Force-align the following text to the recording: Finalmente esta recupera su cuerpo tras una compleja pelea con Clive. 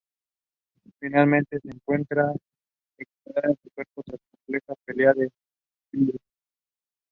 Finalmente 0.99 1.57
esta 1.57 2.33
recupera 2.97 3.53
su 3.61 3.69
cuerpo 3.71 4.01
tras 4.03 4.19
una 4.47 4.57
compleja 4.59 4.73
pelea 4.87 5.13
con 5.13 5.29
Clive. 5.91 6.17